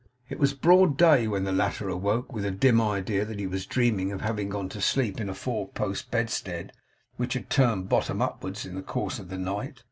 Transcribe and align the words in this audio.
It 0.29 0.39
was 0.39 0.55
broad 0.55 0.97
day 0.97 1.27
when 1.27 1.43
the 1.43 1.51
latter 1.51 1.87
awoke 1.87 2.33
with 2.33 2.43
a 2.43 2.49
dim 2.49 2.81
idea 2.81 3.23
that 3.23 3.37
he 3.37 3.45
was 3.45 3.67
dreaming 3.67 4.11
of 4.11 4.21
having 4.21 4.49
gone 4.49 4.67
to 4.69 4.81
sleep 4.81 5.21
in 5.21 5.29
a 5.29 5.35
four 5.35 5.67
post 5.67 6.09
bedstead 6.09 6.73
which 7.17 7.35
had 7.35 7.51
turned 7.51 7.87
bottom 7.87 8.19
upwards 8.19 8.65
in 8.65 8.73
the 8.73 8.81
course 8.81 9.19
of 9.19 9.29
the 9.29 9.37
night. 9.37 9.79